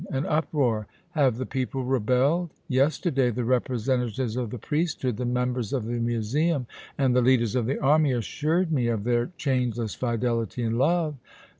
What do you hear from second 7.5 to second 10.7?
of the army assured me of their changeless fidelity